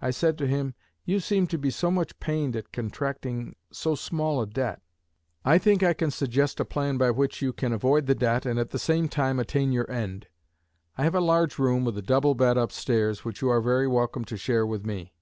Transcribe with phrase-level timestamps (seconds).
[0.00, 4.40] I said to him, 'You seem to be so much pained at contracting so small
[4.40, 4.80] a debt,
[5.44, 8.60] I think I can suggest a plan by which you can avoid the debt and
[8.60, 10.28] at the same time attain your end.
[10.96, 13.88] I have a large room with a double bed up stairs which you are very
[13.88, 15.12] welcome to share with me.'